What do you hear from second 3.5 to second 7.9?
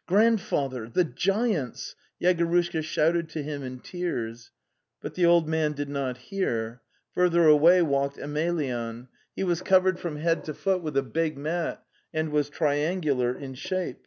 in tears. But the old man did not hear. Further away